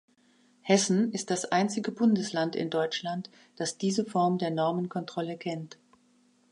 [0.61, 5.77] Hessen ist das einzige Bundesland in Deutschland, das diese Form der Normenkontrolle kennt.